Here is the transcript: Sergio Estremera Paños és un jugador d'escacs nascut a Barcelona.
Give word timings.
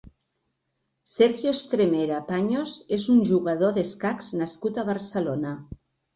Sergio 1.15 1.51
Estremera 1.57 2.21
Paños 2.31 2.73
és 2.99 3.07
un 3.17 3.21
jugador 3.33 3.77
d'escacs 3.77 4.33
nascut 4.43 4.83
a 4.83 4.89
Barcelona. 4.91 5.55